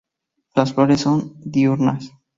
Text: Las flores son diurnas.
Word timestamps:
Las 0.55 0.73
flores 0.73 1.01
son 1.01 1.35
diurnas. 1.41 2.11